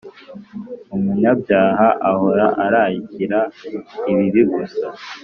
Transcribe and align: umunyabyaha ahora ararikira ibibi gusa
umunyabyaha 0.95 1.87
ahora 2.11 2.45
ararikira 2.65 3.39
ibibi 4.11 4.41
gusa 4.53 4.87